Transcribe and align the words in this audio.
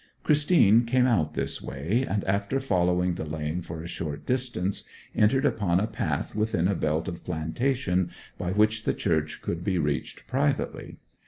Christine 0.23 0.83
came 0.85 1.05
out 1.05 1.35
this 1.35 1.61
way, 1.61 2.03
and 2.09 2.23
after 2.23 2.59
following 2.59 3.13
the 3.13 3.23
lane 3.23 3.61
for 3.61 3.83
a 3.83 3.87
short 3.87 4.25
distance 4.25 4.83
entered 5.13 5.45
upon 5.45 5.79
a 5.79 5.85
path 5.85 6.33
within 6.33 6.67
a 6.67 6.73
belt 6.73 7.07
of 7.07 7.23
plantation, 7.23 8.09
by 8.39 8.51
which 8.51 8.83
the 8.85 8.95
church 8.95 9.43
could 9.43 9.63
be 9.63 9.77
reached 9.77 10.25
privately. 10.25 10.97